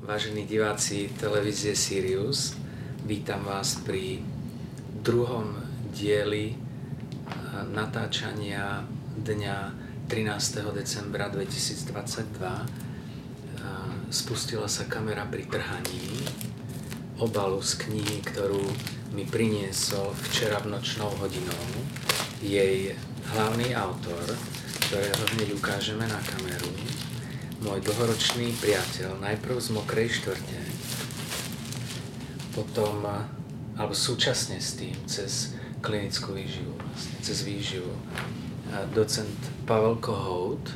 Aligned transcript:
Vážení 0.00 0.48
diváci 0.48 1.12
televízie 1.20 1.76
Sirius, 1.76 2.56
vítam 3.04 3.44
vás 3.44 3.76
pri 3.84 4.24
druhom 5.04 5.60
dieli 5.92 6.56
natáčania 7.68 8.88
dňa 9.20 9.56
13. 10.08 10.72
decembra 10.72 11.28
2022. 11.28 14.08
Spustila 14.08 14.72
sa 14.72 14.88
kamera 14.88 15.28
pri 15.28 15.44
trhaní 15.52 16.24
obalu 17.20 17.60
z 17.60 17.76
knihy, 17.76 18.24
ktorú 18.24 18.64
mi 19.12 19.28
priniesol 19.28 20.16
včera 20.16 20.64
v 20.64 20.72
nočnou 20.72 21.12
hodinou 21.20 21.60
jej 22.42 22.98
hlavný 23.32 23.70
autor, 23.78 24.26
ktorého 24.90 25.24
hneď 25.38 25.54
ukážeme 25.54 26.02
na 26.04 26.18
kameru, 26.26 26.68
môj 27.62 27.78
dlhoročný 27.86 28.50
priateľ, 28.58 29.22
najprv 29.22 29.56
z 29.62 29.68
Mokrej 29.70 30.08
štvrte, 30.18 30.58
potom, 32.52 33.06
alebo 33.78 33.94
súčasne 33.94 34.58
s 34.58 34.74
tým, 34.76 34.92
cez 35.06 35.54
klinickú 35.80 36.34
výživu, 36.34 36.74
vlastne, 36.76 37.16
cez 37.22 37.46
výživu, 37.46 37.94
docent 38.92 39.38
Pavel 39.64 39.96
Kohout 40.02 40.66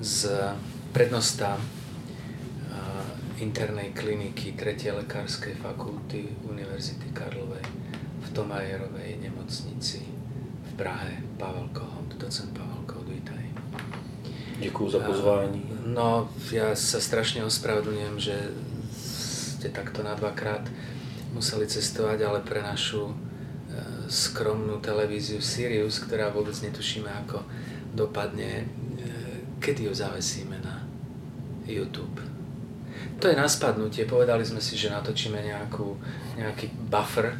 z 0.00 0.30
prednosta 0.94 1.60
internej 3.40 3.96
kliniky 3.96 4.52
3. 4.52 5.04
lekárskej 5.04 5.56
fakulty 5.60 6.28
Univerzity 6.44 7.08
Karlovej 7.16 7.64
v 8.20 8.28
Tomajerovej 8.36 9.29
nemocnici 9.50 10.06
v 10.62 10.72
Prahe. 10.78 11.18
Pavel 11.38 11.68
Kohout, 11.72 12.14
docent 12.14 12.58
Pavel 12.58 12.70
Děkuji 14.60 14.90
za 14.90 14.98
pozvání. 14.98 15.62
No, 15.86 16.28
ja 16.52 16.76
sa 16.76 17.00
strašne 17.00 17.40
ospravedlňujem, 17.48 18.16
že 18.20 18.36
ste 19.00 19.72
takto 19.72 20.04
na 20.04 20.12
dvakrát 20.12 20.68
museli 21.32 21.64
cestovať, 21.64 22.20
ale 22.28 22.44
pre 22.44 22.60
našu 22.60 23.08
e, 23.08 23.14
skromnú 24.12 24.76
televíziu 24.84 25.40
Sirius, 25.40 26.04
ktorá 26.04 26.28
vôbec 26.28 26.52
netušíme, 26.60 27.08
ako 27.24 27.40
dopadne, 27.96 28.52
e, 28.52 28.64
kedy 29.64 29.88
ju 29.88 29.92
zavesíme 29.96 30.60
na 30.60 30.84
YouTube. 31.64 32.20
To 33.24 33.32
je 33.32 33.40
na 33.40 33.48
spadnutie. 33.48 34.04
Povedali 34.04 34.44
sme 34.44 34.60
si, 34.60 34.76
že 34.76 34.92
natočíme 34.92 35.40
nejakú, 35.40 35.96
nejaký 36.36 36.68
buffer, 36.92 37.32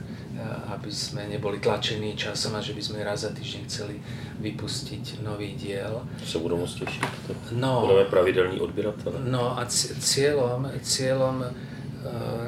aby 0.73 0.91
sme 0.93 1.29
neboli 1.29 1.61
tlačení 1.61 2.17
časom 2.17 2.57
a 2.57 2.61
že 2.61 2.73
by 2.73 2.83
sme 2.83 3.05
raz 3.05 3.27
za 3.27 3.31
týždeň 3.31 3.63
chceli 3.69 3.97
vypustiť 4.41 5.21
nový 5.23 5.55
diel. 5.55 6.03
Se 6.25 6.39
budou 6.39 6.57
moc 6.57 6.75
těšit. 6.75 7.05
No, 7.53 7.81
Budeme 7.87 8.05
pravidelní 8.05 8.61
odběratele. 8.61 9.17
No 9.25 9.59
a 9.59 9.65
cieľom, 10.01 10.71
cieľom 10.83 11.45
uh, 11.45 11.51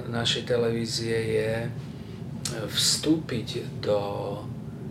našej 0.09 0.43
televízie 0.43 1.17
je 1.37 1.53
vstúpiť 2.69 3.81
do 3.81 4.01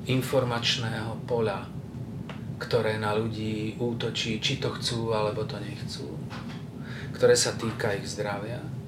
informačného 0.05 1.25
poľa, 1.29 1.69
ktoré 2.57 2.97
na 2.97 3.13
ľudí 3.13 3.77
útočí, 3.77 4.41
či 4.41 4.57
to 4.57 4.73
chcú, 4.77 5.13
alebo 5.13 5.45
to 5.45 5.57
nechcú. 5.61 6.09
Ktoré 7.13 7.38
sa 7.38 7.53
týka 7.53 7.94
ich 7.94 8.09
zdravia 8.09 8.81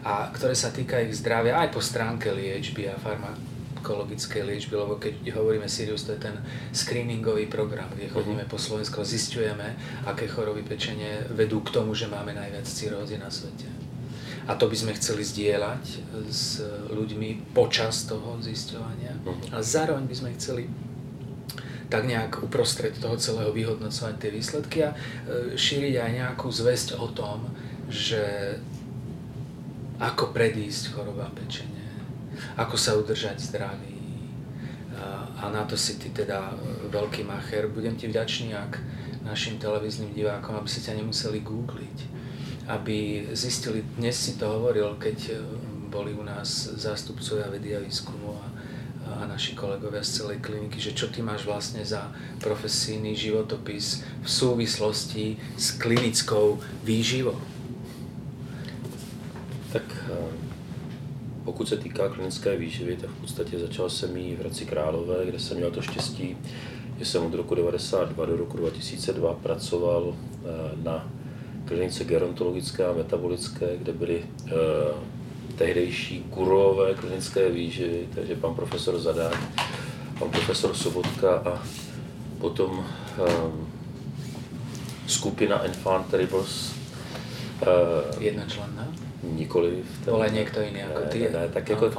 a 0.00 0.32
ktoré 0.32 0.56
sa 0.56 0.72
týka 0.72 0.96
ich 1.00 1.12
zdravia 1.16 1.60
aj 1.60 1.76
po 1.76 1.84
stránke 1.84 2.32
liečby 2.32 2.88
a 2.88 2.96
farmakologickej 2.96 4.42
liečby, 4.48 4.74
lebo 4.76 4.96
keď 4.96 5.20
hovoríme 5.36 5.68
Sirius, 5.68 6.08
to 6.08 6.16
je 6.16 6.24
ten 6.24 6.36
screeningový 6.72 7.52
program, 7.52 7.92
kde 7.92 8.08
mhm. 8.08 8.14
chodíme 8.16 8.44
po 8.48 8.56
Slovensku 8.56 9.00
a 9.00 9.08
zistujeme, 9.08 9.76
aké 10.08 10.24
choroby 10.24 10.64
pečenie 10.64 11.28
vedú 11.36 11.60
k 11.60 11.72
tomu, 11.76 11.92
že 11.92 12.08
máme 12.08 12.32
najviac 12.32 12.64
cirózy 12.64 13.20
na 13.20 13.28
svete. 13.28 13.68
A 14.48 14.56
to 14.56 14.66
by 14.66 14.74
sme 14.74 14.96
chceli 14.96 15.22
zdieľať 15.22 15.84
s 16.26 16.64
ľuďmi 16.90 17.52
počas 17.52 18.08
toho 18.08 18.40
zisťovania. 18.40 19.20
Mhm. 19.20 19.52
A 19.52 19.60
zároveň 19.60 20.08
by 20.08 20.16
sme 20.16 20.30
chceli 20.40 20.64
tak 21.90 22.06
nejak 22.06 22.46
uprostred 22.46 22.94
toho 22.94 23.18
celého 23.18 23.50
vyhodnocovať 23.50 24.14
tie 24.22 24.30
výsledky 24.30 24.78
a 24.86 24.94
e, 24.94 24.96
šíriť 25.58 25.94
aj 25.98 26.10
nejakú 26.22 26.46
zväzť 26.46 27.02
o 27.02 27.10
tom, 27.10 27.50
že 27.90 28.54
ako 30.00 30.32
predísť 30.32 30.96
chorobám 30.96 31.30
pečenie, 31.36 31.84
ako 32.56 32.76
sa 32.80 32.96
udržať 32.96 33.36
zdravý. 33.36 34.00
A 35.40 35.48
na 35.48 35.64
to 35.64 35.76
si 35.76 35.96
ty 35.96 36.12
teda 36.12 36.52
e, 36.52 36.92
veľký 36.92 37.24
macher. 37.24 37.72
Budem 37.72 37.96
ti 37.96 38.04
vďačný, 38.04 38.52
ak 38.52 38.76
našim 39.24 39.56
televíznym 39.56 40.12
divákom, 40.12 40.52
aby 40.56 40.68
si 40.68 40.84
ťa 40.84 41.00
nemuseli 41.00 41.40
googliť, 41.40 41.98
aby 42.68 43.28
zistili, 43.32 43.80
dnes 43.96 44.16
si 44.20 44.36
to 44.36 44.44
hovoril, 44.44 45.00
keď 45.00 45.18
e, 45.32 45.34
boli 45.88 46.12
u 46.12 46.20
nás 46.20 46.76
zástupcovia 46.76 47.48
vedy 47.48 47.72
a 47.72 47.80
výskumu 47.80 48.36
a, 48.36 48.46
a 49.08 49.12
naši 49.24 49.56
kolegovia 49.56 50.04
z 50.04 50.20
celej 50.20 50.44
kliniky, 50.44 50.76
že 50.76 50.92
čo 50.92 51.08
ty 51.08 51.24
máš 51.24 51.48
vlastne 51.48 51.80
za 51.80 52.12
profesijný 52.44 53.16
životopis 53.16 54.04
v 54.20 54.28
súvislosti 54.28 55.40
s 55.56 55.80
klinickou 55.80 56.60
výživou. 56.84 57.59
Tak 59.72 59.82
eh, 60.10 60.16
pokud 61.44 61.68
se 61.68 61.76
týká 61.76 62.08
klinické 62.08 62.56
výživy, 62.56 62.96
tak 62.96 63.10
v 63.10 63.20
podstatě 63.20 63.58
začal 63.58 63.90
jsem 63.90 64.16
jí 64.16 64.36
v 64.36 64.40
Hradci 64.40 64.66
Králové, 64.66 65.26
kde 65.26 65.38
jsem 65.38 65.56
měl 65.56 65.70
to 65.70 65.82
štěstí, 65.82 66.36
že 66.98 67.04
jsem 67.04 67.26
od 67.26 67.34
roku 67.34 67.54
1992 67.54 68.26
do 68.26 68.36
roku 68.36 68.56
2002 68.56 69.34
pracoval 69.34 70.14
eh, 70.14 70.48
na 70.82 71.08
klinice 71.64 72.04
gerontologické 72.04 72.86
a 72.86 72.92
metabolické, 72.92 73.76
kde 73.76 73.92
byly 73.92 74.24
eh, 74.46 74.50
tehdejší 75.56 76.24
kurové 76.30 76.94
klinické 76.94 77.50
výživy, 77.50 78.08
takže 78.14 78.36
pan 78.36 78.54
profesor 78.54 78.98
Zadák, 78.98 79.38
pan 80.18 80.30
profesor 80.30 80.74
Sobotka 80.74 81.34
a 81.34 81.62
potom 82.38 82.86
skupina 85.06 85.62
Enfant 85.62 86.06
Terribles. 86.06 86.74
Jednočlenná? 88.18 89.09
Nikoli. 89.22 89.82
Ten, 90.04 90.14
Ale 90.14 90.30
někdo 90.30 90.60
jiný 90.60 90.78
jako 90.78 91.00
ty? 91.08 91.18
Ne, 91.18 91.28
ne, 91.38 91.48
tak 91.48 91.68
jako, 91.68 91.90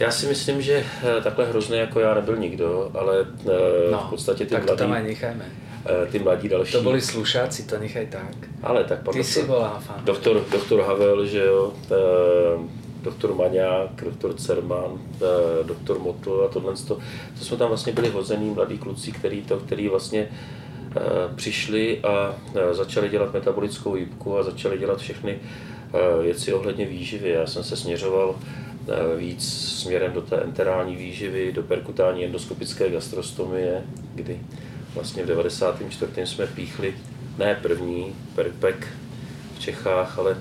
já 0.00 0.10
si 0.10 0.26
myslím, 0.26 0.62
že 0.62 0.84
eh, 1.02 1.22
takhle 1.22 1.46
hrozný 1.46 1.78
jako 1.78 2.00
já 2.00 2.14
nebyl 2.14 2.36
nikdo, 2.36 2.90
ale 2.94 3.20
eh, 3.20 3.90
no, 3.92 4.04
v 4.06 4.10
podstatě 4.10 4.44
ty 4.44 4.50
tak 4.50 4.64
mladí... 4.64 4.78
to 4.78 4.84
tam 4.84 5.04
necháme. 5.04 5.44
Eh, 5.86 6.06
ty 6.06 6.18
mladí 6.18 6.48
další... 6.48 6.72
To 6.72 6.82
byli 6.82 7.00
slušáci, 7.00 7.62
to 7.62 7.78
nechaj 7.78 8.06
tak. 8.06 8.36
Ale 8.62 8.84
tak 8.84 9.02
pan 9.02 9.12
Ty 9.12 9.18
doktor, 9.18 9.24
si 9.24 9.42
volá 9.42 9.78
fan. 9.78 10.04
Doktor, 10.04 10.44
doktor 10.52 10.80
Havel, 10.80 11.26
že 11.26 11.44
jo, 11.44 11.72
doktor 13.02 13.34
Maňák, 13.34 14.04
doktor 14.04 14.34
Cerman, 14.34 15.00
doktor 15.62 15.98
Motl 15.98 16.46
a 16.46 16.52
tohle, 16.52 16.74
to, 16.74 16.98
to 17.38 17.44
jsme 17.44 17.56
tam 17.56 17.68
vlastně 17.68 17.92
byli 17.92 18.08
hození 18.08 18.50
mladí 18.50 18.78
kluci, 18.78 19.12
který 19.12 19.42
to, 19.42 19.56
který 19.56 19.88
vlastně 19.88 20.28
přišli 21.36 22.00
a 22.00 22.34
eh, 22.54 22.74
začali 22.74 23.08
dělat 23.08 23.32
metabolickou 23.32 23.96
jípku 23.96 24.38
a 24.38 24.42
začali 24.42 24.78
dělat 24.78 24.98
všechny 24.98 25.38
eh, 25.38 26.22
věci 26.22 26.52
ohledně 26.52 26.86
výživy. 26.86 27.30
Já 27.30 27.46
jsem 27.46 27.64
se 27.64 27.76
směřoval 27.76 28.36
víc 29.16 29.48
směrem 29.82 30.12
do 30.12 30.20
té 30.22 30.36
enterální 30.36 30.96
výživy, 30.96 31.52
do 31.52 31.62
perkutální 31.62 32.24
endoskopické 32.24 32.90
gastrostomie, 32.90 33.84
kdy 34.14 34.40
vlastně 34.94 35.22
v 35.22 35.26
94. 35.26 36.26
jsme 36.26 36.46
píchli 36.46 36.94
ne 37.38 37.58
první 37.62 38.14
perpek 38.34 38.88
v 39.56 39.60
Čechách, 39.60 40.18
ale 40.18 40.36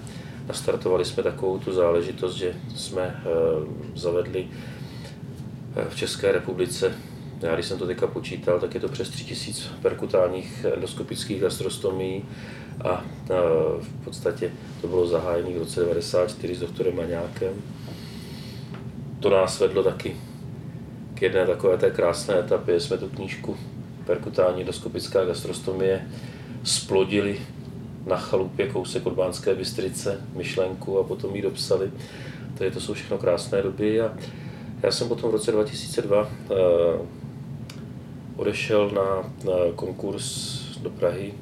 nastartovali 0.47 1.05
jsme 1.05 1.23
takovou 1.23 1.59
tu 1.59 1.73
záležitost, 1.73 2.35
že 2.35 2.53
jsme 2.75 3.23
zavedli 3.95 4.47
v 5.89 5.95
České 5.95 6.31
republice 6.31 6.95
já 7.41 7.53
když 7.53 7.65
jsem 7.65 7.77
to 7.77 7.87
teďka 7.87 8.07
počítal, 8.07 8.59
tak 8.59 8.73
je 8.73 8.79
to 8.79 8.89
přes 8.89 9.09
3000 9.09 9.69
perkutálních 9.81 10.65
endoskopických 10.73 11.41
gastrostomí 11.41 12.25
a 12.83 13.03
v 13.79 14.03
podstatě 14.03 14.51
to 14.81 14.87
bylo 14.87 15.07
zahájené 15.07 15.49
v 15.49 15.57
roce 15.57 15.81
1994 15.81 16.55
s 16.55 16.59
doktorem 16.59 16.95
Maňákem. 16.95 17.53
To 19.19 19.29
nás 19.29 19.59
vedlo 19.59 19.83
taky 19.83 20.15
k 21.13 21.21
jedné 21.21 21.45
takové 21.45 21.77
té 21.77 21.91
krásné 21.91 22.39
etapě, 22.39 22.79
jsme 22.79 22.97
tu 22.97 23.09
knížku 23.09 23.57
Perkutální 24.05 24.61
endoskopická 24.61 25.25
gastrostomie 25.25 26.07
splodili 26.63 27.41
na 28.05 28.17
chalupě 28.17 28.67
kousek 28.67 29.05
od 29.05 29.13
Bánské 29.13 29.55
Bystrice 29.55 30.21
myšlenku 30.35 30.99
a 30.99 31.03
potom 31.03 31.35
ji 31.35 31.41
dopsali. 31.41 31.91
Tady 32.57 32.71
to 32.71 32.79
jsou 32.79 32.93
všechno 32.93 33.17
krásné 33.17 33.61
doby 33.61 34.01
a 34.01 34.13
já 34.83 34.91
jsem 34.91 35.07
potom 35.07 35.29
v 35.29 35.33
roce 35.33 35.51
2002 35.51 36.29
odešel 38.39 38.89
na, 38.89 39.05
na 39.45 39.57
konkurs 39.75 40.59
do 40.81 40.89
Prahy. 40.89 41.33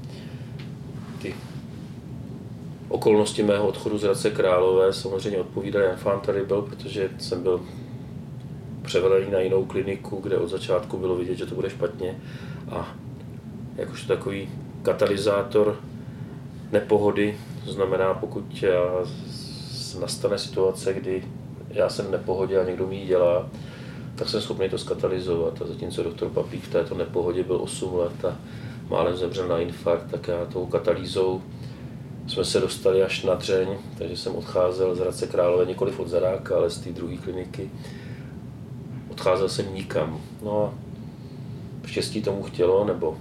Ty 1.22 1.36
okolnosti 2.90 3.44
mého 3.44 3.68
odchodu 3.68 3.98
z 3.98 4.04
Hradce 4.04 4.30
Králové 4.32 4.94
samozřejmě 4.94 5.40
odpovídaly 5.40 5.86
Enfant 5.86 6.26
Terrible, 6.26 6.62
protože 6.62 7.10
jsem 7.18 7.44
byl 7.44 7.62
převelený 8.82 9.32
na 9.32 9.40
jinou 9.40 9.66
kliniku, 9.66 10.20
kde 10.24 10.38
od 10.38 10.48
začátku 10.48 10.98
bylo 10.98 11.16
vidět, 11.16 11.36
že 11.36 11.46
to 11.46 11.56
bude 11.56 11.70
špatně. 11.70 12.20
A 12.72 12.96
jakožto 13.76 14.08
takový 14.08 14.50
katalyzátor 14.84 15.80
nepohody, 16.72 17.38
to 17.66 17.72
znamená, 17.72 18.14
pokud 18.14 18.64
nastane 20.00 20.38
situace, 20.38 20.94
kdy 20.94 21.24
já 21.70 21.90
jsem 21.90 22.06
v 22.06 22.12
nepohodě 22.12 22.60
a 22.60 22.64
někdo 22.64 22.88
mi 22.88 22.96
ji 22.96 23.06
dělá, 23.06 23.50
tak 24.18 24.30
jsem 24.30 24.42
schopný 24.42 24.69
to 24.69 24.78
skatalizovat. 24.78 25.62
A 25.62 25.68
zatímco 25.68 26.04
doktor 26.04 26.30
Papík 26.30 26.64
v 26.64 26.72
této 26.72 26.96
nepohodě 26.96 27.44
byl 27.44 27.62
8 27.62 27.96
let 27.96 28.25
a 28.25 28.38
málem 28.90 29.18
zemřel 29.18 29.48
na 29.48 29.58
infarkt, 29.58 30.12
tak 30.12 30.28
já 30.28 30.46
tou 30.46 30.66
katalýzou 30.66 31.42
jsme 32.28 32.46
se 32.46 32.60
dostali 32.60 33.04
až 33.04 33.24
na 33.24 33.36
dřeň, 33.36 33.68
takže 33.98 34.18
jsem 34.18 34.36
odcházel 34.36 34.96
z 34.96 35.00
Hradce 35.00 35.28
Králové 35.28 35.66
nikoliv 35.66 36.00
od 36.00 36.08
Zaráka, 36.08 36.56
ale 36.56 36.69
z 36.69 36.80
té 36.80 36.90
druhé 36.90 37.18
kliniky. 37.18 37.69
Odcházel 39.10 39.50
jsem 39.50 39.74
nikam. 39.74 40.22
No 40.44 40.64
a 40.64 40.74
štěstí 41.88 42.22
tomu 42.22 42.44
chtělo, 42.44 42.86
nebo 42.86 43.18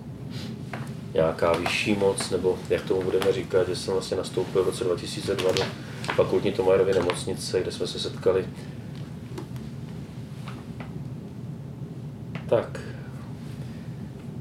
nějaká 1.14 1.52
vyšší 1.52 1.94
moc, 1.94 2.30
nebo 2.30 2.58
jak 2.70 2.82
tomu 2.82 3.02
budeme 3.02 3.32
říkat, 3.32 3.68
že 3.68 3.76
jsem 3.76 3.92
vlastně 3.92 4.16
nastoupil 4.16 4.62
v 4.62 4.66
roce 4.66 4.84
2002 4.84 5.52
do 5.52 5.62
fakultní 6.14 6.52
Tomajerovy 6.52 6.92
nemocnice, 6.92 7.60
kde 7.60 7.72
jsme 7.72 7.86
se 7.86 7.98
setkali. 7.98 8.44
Tak, 12.48 12.80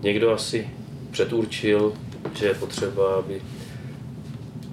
někdo 0.02 0.31
asi 0.31 0.69
předurčil, 1.12 1.94
že 2.36 2.46
je 2.46 2.54
potřeba, 2.54 3.16
aby 3.16 3.42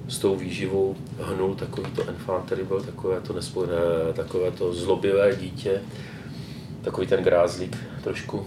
s 0.09 0.19
tou 0.19 0.37
výživou 0.37 0.97
hnul 1.21 1.55
takový 1.55 1.91
to 1.91 2.09
enfant 2.09 2.45
terrible, 2.49 2.83
takové 2.83 3.21
to, 3.21 3.33
nespojené, 3.33 3.75
takové 4.13 4.51
to 4.51 4.75
zlobivé 4.75 5.37
dítě, 5.37 5.83
takový 6.83 7.07
ten 7.07 7.25
grázlík 7.25 7.77
trošku, 8.05 8.47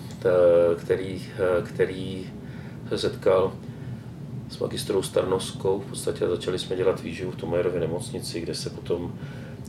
který, 0.78 1.26
který 1.64 2.30
se 2.90 2.98
setkal 2.98 3.54
s 4.50 4.60
magistrou 4.60 5.02
Starnovskou. 5.02 5.80
V 5.80 5.86
podstatě 5.86 6.28
začali 6.28 6.60
jsme 6.60 6.76
dělat 6.76 7.02
výživu 7.02 7.32
v 7.32 7.36
Tomajerově 7.36 7.80
nemocnici, 7.80 8.42
kde 8.42 8.56
se 8.56 8.70
potom 8.70 9.14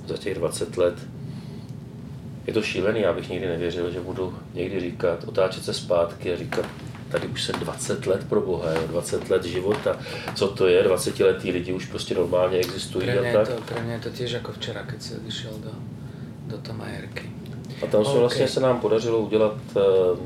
za 0.06 0.16
těch 0.16 0.34
20 0.34 0.76
let 0.76 0.94
je 2.46 2.52
to 2.52 2.62
šílený, 2.62 3.00
já 3.00 3.12
bych 3.12 3.28
nikdy 3.28 3.46
nevěřil, 3.46 3.90
že 3.90 4.00
budu 4.00 4.38
někdy 4.54 4.80
říkat, 4.80 5.24
otáčet 5.26 5.64
se 5.64 5.74
zpátky 5.74 6.32
a 6.32 6.36
říkat, 6.36 6.64
tady 7.08 7.26
už 7.26 7.44
jsem 7.44 7.60
20 7.60 8.06
let 8.06 8.28
pro 8.28 8.40
Boha, 8.40 8.74
20 8.86 9.30
let 9.30 9.44
života, 9.44 9.98
co 10.34 10.48
to 10.48 10.66
je, 10.66 10.82
20 10.82 11.20
letý 11.20 11.52
lidi 11.52 11.72
už 11.72 11.86
prostě 11.86 12.14
normálně 12.14 12.58
existují 12.58 13.06
pre 13.06 13.30
a 13.30 13.32
tak. 13.32 13.48
To, 13.48 13.62
pre 13.62 13.82
mě 13.82 13.92
je 13.92 14.00
to 14.00 14.10
těž 14.10 14.30
jako 14.30 14.52
včera, 14.52 14.82
když 14.82 15.02
jsem 15.02 15.24
vyšel 15.24 15.52
do, 15.64 15.70
do 16.46 16.58
Tomajerky. 16.58 17.30
A 17.82 17.86
tam 17.86 18.00
okay. 18.00 18.18
vlastně 18.18 18.48
se 18.48 18.60
nám 18.60 18.80
podařilo 18.80 19.18
udělat 19.18 19.54
eh, 19.70 19.80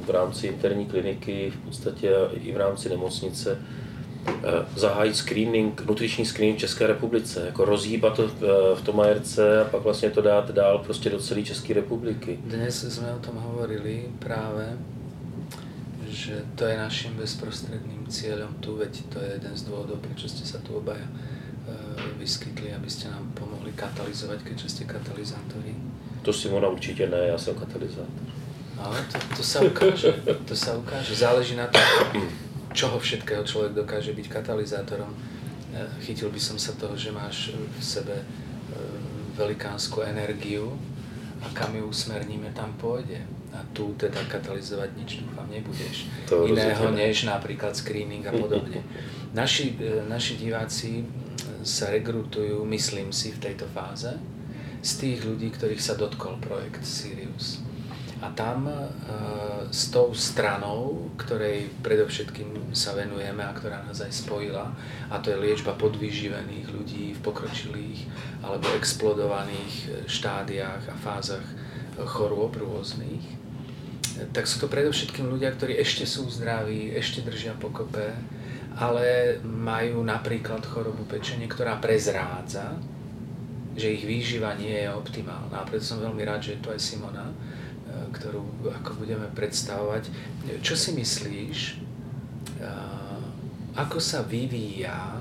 v 0.07 0.11
rámci 0.11 0.47
interní 0.47 0.87
kliniky, 0.87 1.51
v 1.51 1.59
podstatě 1.59 2.15
i 2.33 2.53
v 2.53 2.57
rámci 2.57 2.89
nemocnice, 2.89 3.59
zahájit 4.77 5.17
screening, 5.17 5.87
nutriční 5.87 6.27
screening 6.27 6.59
v 6.59 6.61
České 6.61 6.87
republice, 6.87 7.47
jako 7.47 7.65
rozhýbat 7.65 8.17
to 8.17 8.25
eh, 8.25 8.77
v 8.77 8.83
Tomajerce 8.83 9.61
a 9.61 9.65
pak 9.65 9.83
vlastně 9.83 10.11
to 10.11 10.23
dát 10.23 10.51
dál 10.51 10.79
prostě 10.79 11.11
do 11.11 11.19
celé 11.19 11.43
České 11.43 11.75
republiky. 11.75 12.39
Dnes 12.45 12.95
jsme 12.95 13.13
o 13.13 13.19
tom 13.19 13.35
hovorili 13.37 14.05
právě, 14.19 14.79
že 16.09 16.43
to 16.55 16.65
je 16.65 16.79
naším 16.79 17.15
bezprostredným 17.15 18.07
cieľom 18.11 18.59
tu, 18.59 18.75
veď 18.75 19.07
to 19.15 19.23
je 19.23 19.39
jeden 19.39 19.55
z 19.55 19.63
dôvodov, 19.71 20.03
prečo 20.03 20.27
ste 20.27 20.43
sa 20.43 20.59
tu 20.59 20.75
obaja 20.75 21.07
vyskytli, 22.19 22.75
aby 22.75 22.91
ste 22.91 23.09
nám 23.09 23.31
pomohli 23.39 23.73
katalizovať, 23.73 24.43
keďže 24.43 24.69
ste 24.69 24.83
katalizátori. 24.85 25.75
To 26.23 26.33
Simona 26.33 26.69
určitě 26.69 27.09
ne, 27.09 27.17
já 27.17 27.39
jsem 27.39 27.55
katalyzátor. 27.55 28.27
Ale 28.81 28.97
to, 29.13 29.37
to 29.37 29.43
sa 29.45 29.61
ukáže, 29.61 30.09
to 30.49 30.57
sa 30.57 30.73
ukáže. 30.73 31.13
Záleží 31.13 31.53
na 31.53 31.69
tom, 31.69 31.85
čoho 32.73 32.97
všetkého 32.99 33.43
človek 33.43 33.73
dokáže 33.75 34.15
byť 34.15 34.27
katalizátorom. 34.31 35.11
E, 35.11 35.19
chytil 36.07 36.31
by 36.31 36.41
som 36.41 36.57
sa 36.59 36.75
toho, 36.79 36.95
že 36.95 37.11
máš 37.11 37.55
v 37.55 37.83
sebe 37.83 38.17
e, 38.17 38.25
velikánsku 39.35 40.03
energiu 40.03 40.75
a 41.41 41.49
kam 41.57 41.75
ju 41.75 41.87
usmerníme, 41.87 42.55
tam 42.55 42.75
pôjde. 42.79 43.23
A 43.51 43.67
tu 43.75 43.99
teda 43.99 44.23
katalizovať 44.31 44.95
nič 44.95 45.11
dúfam 45.27 45.51
nebudeš. 45.51 46.07
To 46.31 46.47
Iného 46.47 46.87
než 46.95 47.27
napríklad 47.27 47.75
screening 47.75 48.23
a 48.31 48.33
podobne. 48.35 48.83
Naši, 49.31 49.79
e, 49.79 50.03
naši 50.11 50.35
diváci 50.35 51.07
sa 51.63 51.87
rekrutujú, 51.87 52.67
myslím 52.67 53.15
si, 53.15 53.31
v 53.31 53.39
tejto 53.39 53.63
fáze 53.71 54.11
z 54.83 54.91
tých 54.97 55.19
ľudí, 55.23 55.53
ktorých 55.53 55.79
sa 55.79 55.95
dotkol 55.95 56.41
projekt 56.41 56.83
Sirius. 56.83 57.61
A 58.21 58.29
tam 58.37 58.69
e, 58.69 58.77
s 59.73 59.89
tou 59.89 60.13
stranou, 60.13 61.09
ktorej 61.17 61.73
predovšetkým 61.81 62.77
sa 62.77 62.93
venujeme 62.93 63.41
a 63.41 63.57
ktorá 63.57 63.81
nás 63.81 64.05
aj 64.05 64.13
spojila, 64.13 64.69
a 65.09 65.17
to 65.19 65.33
je 65.33 65.41
liečba 65.41 65.73
podvyživených 65.81 66.69
ľudí 66.69 67.17
v 67.17 67.21
pokročilých 67.25 68.05
alebo 68.45 68.69
explodovaných 68.77 70.05
štádiách 70.05 70.85
a 70.93 70.97
fázach 71.01 71.45
chorôb 72.05 72.57
rôznych, 72.61 73.41
tak 74.33 74.45
sú 74.45 74.61
to 74.61 74.69
predovšetkým 74.69 75.33
ľudia, 75.33 75.55
ktorí 75.57 75.81
ešte 75.81 76.05
sú 76.05 76.29
zdraví, 76.29 76.93
ešte 76.93 77.25
držia 77.25 77.57
pokope, 77.57 78.13
ale 78.77 79.39
majú 79.45 80.05
napríklad 80.05 80.63
chorobu 80.65 81.09
pečenie, 81.09 81.49
ktorá 81.49 81.81
prezrádza, 81.81 82.77
že 83.75 83.97
ich 83.97 84.05
výživa 84.05 84.53
nie 84.59 84.85
je 84.85 84.91
optimálna. 84.93 85.63
A 85.63 85.67
preto 85.67 85.87
som 85.87 86.03
veľmi 86.03 86.23
rád, 86.27 86.43
že 86.43 86.59
je 86.59 86.63
tu 86.63 86.69
aj 86.69 86.81
Simona, 86.81 87.33
ktorú 88.15 88.71
ako 88.83 89.03
budeme 89.03 89.27
predstavovať. 89.33 90.11
Čo 90.61 90.75
si 90.75 90.91
myslíš, 90.95 91.59
e, 92.61 92.71
ako 93.79 93.99
sa 94.03 94.27
vyvíja 94.27 95.21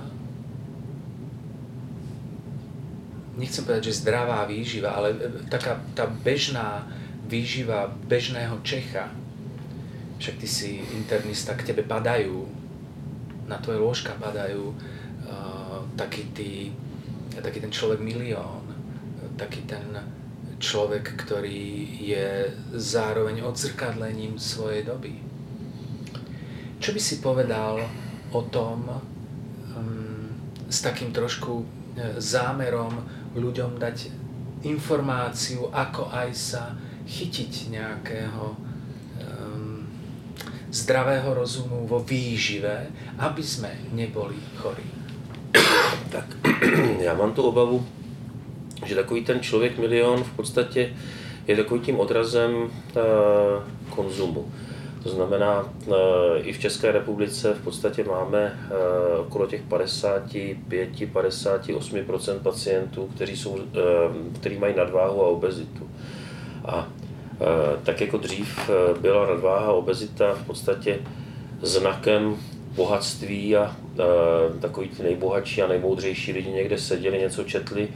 nechcem 3.40 3.64
povedať, 3.64 3.88
že 3.88 4.04
zdravá 4.04 4.44
výživa, 4.44 4.92
ale 4.92 5.16
taká 5.48 5.80
tá 5.96 6.04
bežná 6.04 6.84
výživa 7.32 7.88
bežného 8.12 8.60
Čecha. 8.68 9.08
Však 10.20 10.36
ty 10.44 10.48
si 10.48 10.84
internista, 10.92 11.56
k 11.56 11.72
tebe 11.72 11.88
padajú, 11.88 12.44
na 13.48 13.56
tvoje 13.64 13.80
lôžka 13.80 14.12
padajú 14.20 14.76
uh, 14.76 15.80
takí 15.96 16.28
tí 16.36 16.76
taký 17.40 17.64
ten 17.64 17.72
človek 17.72 18.04
milión, 18.04 18.68
taký 19.40 19.64
ten 19.64 19.88
človek, 20.60 21.16
ktorý 21.16 21.88
je 22.04 22.52
zároveň 22.76 23.42
odzrkadlením 23.42 24.36
svojej 24.36 24.84
doby. 24.84 25.16
Čo 26.80 26.96
by 26.96 27.02
si 27.02 27.20
povedal 27.20 27.84
o 28.32 28.42
tom 28.48 28.88
um, 28.88 30.30
s 30.70 30.80
takým 30.86 31.12
trošku 31.12 31.64
e, 31.64 31.66
zámerom 32.22 32.94
ľuďom 33.36 33.82
dať 33.82 34.14
informáciu, 34.64 35.72
ako 35.72 36.12
aj 36.12 36.30
sa 36.36 36.64
chytiť 37.10 37.52
nejakého 37.74 38.46
um, 38.54 39.88
zdravého 40.70 41.34
rozumu 41.34 41.88
vo 41.90 42.04
výžive, 42.04 42.92
aby 43.18 43.44
sme 43.44 43.72
neboli 43.96 44.38
chorí? 44.60 45.00
tak 46.12 46.26
já 47.00 47.14
mám 47.14 47.32
tu 47.34 47.42
obavu, 47.42 47.86
že 48.90 48.96
takový 48.96 49.26
ten 49.26 49.40
člověk 49.40 49.78
milion 49.78 50.24
v 50.24 50.36
podstatě 50.36 50.94
je 51.48 51.56
takovým 51.56 51.84
tím 51.84 52.00
odrazem 52.00 52.56
uh, 52.56 52.70
konzumu. 53.90 54.52
To 55.04 55.10
znamená, 55.10 55.62
uh, 55.62 55.68
i 56.42 56.54
v 56.54 56.60
České 56.60 56.92
republice 56.92 57.54
v 57.54 57.64
podstatě 57.64 58.04
máme 58.04 58.60
uh, 58.64 58.70
okolo 59.20 59.48
těch 59.48 59.62
55-58% 59.70 62.40
pacientů, 62.40 63.10
kteří, 63.16 63.38
jsou, 63.38 63.60
kteří 64.40 64.58
mají 64.58 64.76
nadváhu 64.76 65.24
a 65.24 65.28
obezitu. 65.28 65.90
A 66.66 66.88
tak 67.84 68.02
jako 68.02 68.18
dřív 68.18 68.70
byla 69.02 69.28
nadváha 69.28 69.66
a 69.66 69.72
obezita 69.72 70.34
v 70.34 70.46
podstatě 70.46 71.00
znakem 71.62 72.38
bohatství 72.80 73.56
a 73.60 73.76
e, 73.76 74.60
takový 74.60 74.90
ty 74.90 75.04
nejbohatší 75.04 75.62
a 75.62 75.68
nejmoudřejší 75.68 76.32
lidi 76.32 76.52
někde 76.52 76.78
seděli, 76.78 77.20
něco 77.20 77.44
četli 77.44 77.88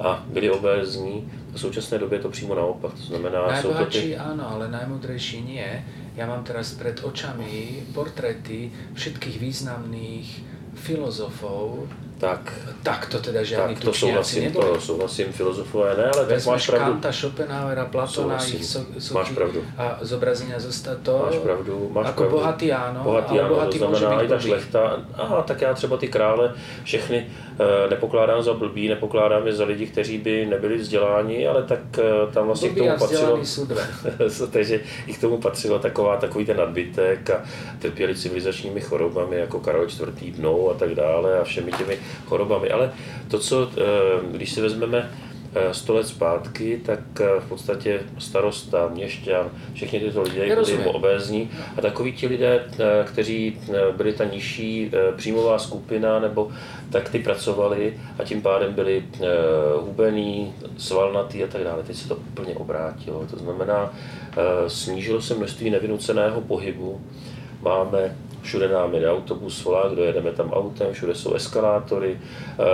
a 0.00 0.24
byli 0.32 0.50
obézní. 0.50 1.28
V 1.52 1.60
současné 1.60 1.98
době 1.98 2.18
je 2.18 2.22
to 2.22 2.30
přímo 2.30 2.54
naopak. 2.54 2.92
To 2.94 3.02
znamená, 3.02 3.46
Najbohatší 3.46 3.98
jsou 3.98 4.14
to 4.14 4.16
ty... 4.16 4.16
áno, 4.16 4.44
ale 4.48 4.64
najmoudřejší 4.70 5.38
nie. 5.42 5.70
Ja 6.16 6.26
mám 6.26 6.42
teraz 6.44 6.74
pred 6.74 7.00
očami 7.06 7.86
portréty 7.94 8.70
všetkých 8.94 9.36
významných 9.40 10.28
filozofov 10.74 11.86
tak, 12.20 12.52
tak 12.82 13.06
to 13.06 13.18
teda 13.18 13.42
žádný 13.42 13.74
tak 13.74 13.84
to 13.84 13.92
souhlasím, 13.92 14.52
to 14.52 14.80
souhlasím, 14.80 15.32
filozofové 15.32 15.96
ne, 15.96 16.04
ale 16.04 16.26
tak 16.26 16.46
máš 16.46 16.66
pravdu. 16.66 16.92
Kanta, 16.92 17.12
Schopenhauera, 17.12 17.84
Platona, 17.84 18.36
ich 18.44 18.64
so, 18.64 18.84
so, 18.98 19.14
máš 19.14 19.30
pravdu. 19.30 19.64
a 19.78 19.98
zobrazenia 20.04 20.60
zostať 20.60 20.98
to, 21.00 21.14
máš 21.16 21.40
pravdu, 21.40 21.88
máš 21.92 22.06
jako 22.06 22.22
pravdu. 22.22 22.36
bohatý 22.36 22.66
áno, 22.72 23.00
bohatý, 23.04 23.34
ale 23.40 23.48
áno, 23.48 23.54
bohatý 23.54 23.78
to 23.78 23.88
znamená 23.88 24.14
může 24.14 24.24
i 24.24 24.28
ta 24.28 24.38
šlechta, 24.38 24.80
aha, 25.14 25.42
tak 25.42 25.60
já 25.60 25.74
třeba 25.74 25.96
ty 25.96 26.08
krále 26.08 26.54
všechny 26.84 27.26
uh, 27.26 27.90
nepokládám 27.90 28.42
za 28.42 28.52
blbý, 28.52 28.88
nepokládám 28.88 29.46
je 29.46 29.52
za 29.52 29.64
lidi, 29.64 29.86
kteří 29.86 30.18
by 30.18 30.46
nebyli 30.46 30.76
vzděláni, 30.76 31.48
ale 31.48 31.62
tak 31.62 31.80
uh, 31.98 32.32
tam 32.32 32.46
vlastně 32.46 32.68
Blbý 32.68 32.80
k 32.80 32.84
tomu 32.84 32.98
patřilo, 32.98 33.38
takže 34.52 34.80
i 35.06 35.12
k 35.12 35.20
tomu 35.20 35.38
patřilo 35.38 35.78
taková, 35.78 36.16
takový 36.16 36.44
ten 36.44 36.56
nadbytek 36.56 37.30
a 37.30 37.44
trpěli 37.78 38.14
civilizačními 38.14 38.80
chorobami 38.80 39.36
jako 39.36 39.60
Karol 39.60 39.84
IV. 39.84 40.36
dnou 40.36 40.70
a 40.70 40.74
tak 40.74 40.94
dále 40.94 41.40
a 41.40 41.44
všemi 41.44 41.72
těmi 41.72 41.98
chorobami, 42.26 42.70
ale 42.70 42.92
to, 43.28 43.38
co, 43.38 43.70
eh, 43.76 43.82
když 44.30 44.52
si 44.52 44.60
vezmeme 44.60 45.10
100 45.72 45.92
eh, 45.92 45.96
let 45.96 46.06
zpátky, 46.06 46.80
tak 46.86 47.00
eh, 47.20 47.40
v 47.40 47.48
podstatě 47.48 48.00
starosta, 48.18 48.88
měšťan, 48.88 49.50
všichni 49.74 50.00
tyto 50.00 50.22
lidé 50.22 50.56
byli 50.56 50.78
obézní 50.84 51.50
a 51.76 51.80
takoví 51.80 52.12
ti 52.12 52.26
lidé, 52.26 52.64
kteří 53.04 53.58
byli 53.96 54.12
ta 54.12 54.24
nižší 54.24 54.90
příjmová 55.16 55.58
skupina, 55.58 56.20
nebo 56.20 56.50
tak 56.92 57.08
ty 57.08 57.18
pracovali 57.18 57.96
a 58.18 58.24
tím 58.24 58.42
pádem 58.42 58.72
byli 58.74 59.04
hubený, 59.80 60.54
svalnatý 60.78 61.44
a 61.44 61.46
tak 61.46 61.64
dále. 61.64 61.82
Teď 61.82 61.96
se 61.96 62.08
to 62.08 62.16
úplně 62.16 62.54
obrátilo. 62.54 63.26
To 63.30 63.36
znamená, 63.36 63.94
snížilo 64.66 65.22
se 65.22 65.34
množství 65.34 65.70
nevynuceného 65.70 66.40
pohybu. 66.40 67.00
Máme 67.62 68.16
všude 68.42 68.68
nám 68.68 68.94
jede 68.94 69.10
autobus, 69.10 69.64
volá, 69.64 69.88
kdo 69.88 70.04
jedeme 70.04 70.32
tam 70.32 70.52
autem, 70.52 70.92
všude 70.92 71.14
jsou 71.14 71.34
eskalátory, 71.34 72.20
eh, 72.20 72.64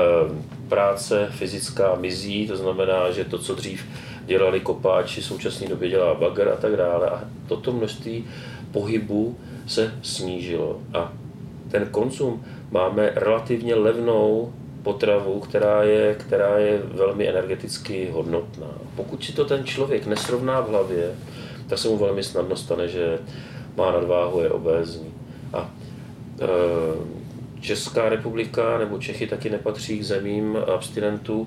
práce 0.69 1.29
fyzická 1.31 1.95
mizí, 1.95 2.47
to 2.47 2.57
znamená, 2.57 3.11
že 3.11 3.25
to, 3.25 3.39
co 3.39 3.55
dřív 3.55 3.87
dělali 4.27 4.61
kopáči, 4.61 5.21
v 5.21 5.25
současné 5.25 5.69
době 5.69 5.89
dělá 5.89 6.15
bagger 6.15 6.49
a 6.49 6.57
tak 6.57 6.77
dále. 6.77 7.11
A 7.11 7.25
toto 7.49 7.73
množství 7.73 8.25
pohybu 8.73 9.37
se 9.67 9.95
snížilo. 10.03 10.81
A 10.95 11.13
ten 11.71 11.87
konzum 11.87 12.45
máme 12.71 13.13
relativně 13.15 13.75
levnou 13.75 14.53
potravu, 14.83 15.41
která 15.41 15.83
je, 15.83 16.15
která 16.15 16.59
je 16.59 16.83
velmi 16.85 17.29
energeticky 17.29 18.09
hodnotná. 18.13 18.67
Pokud 18.97 19.25
si 19.25 19.33
to 19.33 19.45
ten 19.45 19.65
člověk 19.65 20.07
nesrovná 20.07 20.61
v 20.61 20.69
hlavě, 20.69 21.15
tak 21.69 21.79
se 21.79 21.89
mu 21.89 21.97
velmi 21.97 22.23
snadno 22.23 22.57
stane, 22.57 22.89
že 22.89 23.19
má 23.77 23.93
nadváhu, 23.93 24.41
je 24.41 24.51
obézní. 24.51 25.15
A 25.53 25.71
e, 26.41 26.47
Česká 27.61 28.09
republika 28.09 28.79
nebo 28.79 28.99
Čechy 28.99 29.27
taky 29.27 29.51
nepatří 29.51 29.99
k 29.99 30.05
zemím 30.05 30.59
abstinentů, 30.75 31.47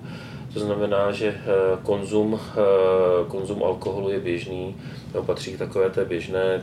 to 0.54 0.60
znamená, 0.60 1.12
že 1.12 1.28
e, 1.28 1.36
konzum, 1.84 2.40
e, 2.40 2.60
konzum 3.28 3.64
alkoholu 3.64 4.10
je 4.10 4.20
běžný, 4.20 4.76
nebo 5.14 5.26
patří 5.26 5.54
k 5.54 5.58
takové 5.58 5.90
té 5.90 6.06
běžné, 6.06 6.62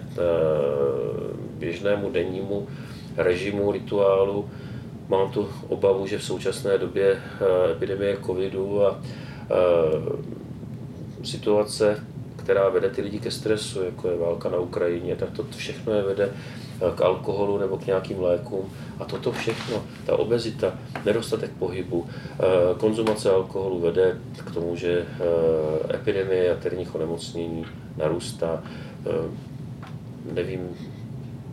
běžnému 1.58 2.10
dennímu 2.10 2.66
režimu, 3.16 3.72
rituálu. 3.72 4.50
Mám 5.08 5.30
tu 5.30 5.48
obavu, 5.68 6.06
že 6.06 6.18
v 6.18 6.24
současné 6.24 6.78
době 6.78 7.18
epidemie 7.72 8.16
covidu 8.26 8.86
a 8.86 9.00
situace, 11.24 12.04
která 12.36 12.68
vede 12.68 12.90
ty 12.90 13.02
lidi 13.02 13.18
ke 13.18 13.30
stresu, 13.30 13.82
jako 13.82 14.08
je 14.08 14.16
válka 14.16 14.48
na 14.48 14.58
Ukrajině, 14.58 15.16
tak 15.16 15.30
to 15.30 15.44
všechno 15.56 15.92
je 15.92 16.02
vede 16.02 16.30
k 16.94 17.00
alkoholu 17.00 17.58
nebo 17.58 17.76
k 17.76 17.86
nějakým 17.86 18.22
lékům. 18.22 18.72
A 18.98 19.04
toto 19.04 19.32
všechno, 19.32 19.82
ta 20.06 20.16
obezita, 20.16 20.78
nedostatek 21.04 21.50
pohybu, 21.58 22.06
eh, 22.06 22.42
konzumace 22.78 23.30
alkoholu 23.30 23.80
vede 23.80 24.20
k 24.46 24.50
tomu, 24.50 24.76
že 24.76 25.06
eh, 25.06 25.94
epidemie 25.94 26.44
jaterních 26.44 26.94
onemocnění 26.94 27.66
narůstá. 27.96 28.62
Eh, 29.06 29.10
nevím, 30.32 30.60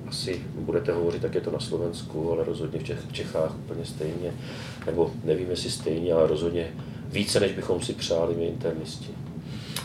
asi 0.07 0.41
budete 0.55 0.91
hovořit, 0.91 1.21
tak 1.21 1.35
je 1.35 1.41
to 1.41 1.51
na 1.51 1.59
Slovensku, 1.59 2.31
ale 2.31 2.43
rozhodně 2.43 2.79
v, 2.79 2.83
Čech, 2.83 2.99
v 3.09 3.13
Čechách 3.13 3.55
úplně 3.55 3.85
stejně, 3.85 4.31
nebo 4.85 5.11
nevím, 5.23 5.49
jestli 5.49 5.69
stejně, 5.69 6.13
ale 6.13 6.27
rozhodně 6.27 6.73
více, 7.07 7.39
než 7.39 7.51
bychom 7.51 7.81
si 7.81 7.93
přáli 7.93 8.35
my 8.35 8.45
internisti. 8.45 9.09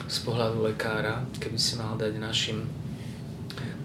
Z 0.08 0.24
pohľadu 0.24 0.64
lekára, 0.64 1.28
keby 1.36 1.60
si 1.60 1.76
mal 1.76 1.92
dať 2.00 2.16
našim 2.16 2.64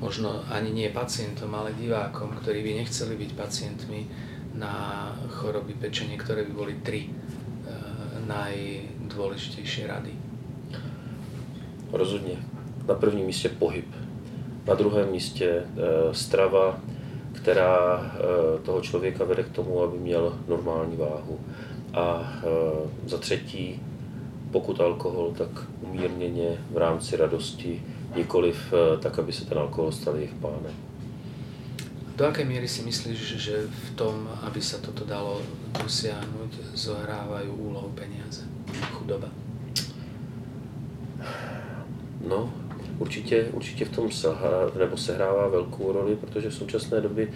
možno 0.03 0.43
ani 0.51 0.75
nie 0.75 0.91
pacientom, 0.91 1.55
ale 1.55 1.71
divákom, 1.79 2.35
ktorí 2.43 2.59
by 2.59 2.71
nechceli 2.83 3.15
byť 3.15 3.31
pacientmi 3.39 4.03
na 4.51 5.07
choroby 5.39 5.73
pečenie, 5.79 6.19
ktoré 6.19 6.43
by 6.43 6.53
boli 6.53 6.75
tri 6.83 7.07
e, 7.07 7.11
najdôležitejšie 8.27 9.87
rady? 9.87 10.13
Rozhodně. 11.91 12.37
Na 12.87 12.95
prvním 12.95 13.25
místě 13.25 13.49
pohyb. 13.49 13.85
Na 14.67 14.73
druhém 14.73 15.11
místě 15.11 15.45
e, 15.45 15.63
strava, 16.13 16.79
která 17.31 17.97
e, 17.97 18.59
toho 18.59 18.81
člověka 18.81 19.23
vede 19.23 19.43
k 19.43 19.49
tomu, 19.49 19.83
aby 19.83 19.97
měl 19.97 20.39
normální 20.47 20.97
váhu. 20.97 21.39
A 21.93 22.33
e, 22.43 23.09
za 23.09 23.17
třetí, 23.17 23.79
pokud 24.51 24.79
alkohol, 24.79 25.33
tak 25.37 25.49
umírněně 25.81 26.57
v 26.71 26.77
rámci 26.77 27.17
radosti, 27.17 27.81
nikoliv 28.15 28.73
eh, 28.73 28.97
tak, 28.97 29.19
aby 29.19 29.33
se 29.33 29.45
ten 29.45 29.57
alkohol 29.57 29.91
stal 29.91 30.15
jejich 30.15 30.33
pánem. 30.33 30.73
Do 32.15 32.25
jaké 32.25 32.45
míry 32.45 32.67
si 32.67 32.81
myslíš, 32.81 33.19
že 33.19 33.67
v 33.67 33.95
tom, 33.95 34.29
aby 34.41 34.61
se 34.61 34.77
toto 34.77 35.05
dalo 35.05 35.41
dosiahnuť, 35.83 36.51
zohrávají 36.73 37.49
úlohu 37.49 37.89
peniaze, 37.89 38.41
chudoba? 38.91 39.27
No, 42.27 42.53
určitě, 42.99 43.49
určitě 43.53 43.85
v 43.85 43.89
tom 43.89 44.11
selhá, 44.11 44.49
nebo 44.79 44.97
sehrává 44.97 45.47
velkou 45.47 45.91
roli, 45.91 46.15
protože 46.15 46.49
v 46.49 46.53
současné 46.53 47.01
době, 47.01 47.27